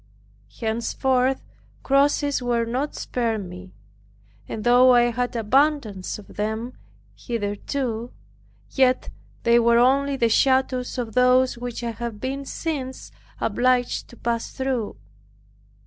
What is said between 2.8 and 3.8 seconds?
spared me,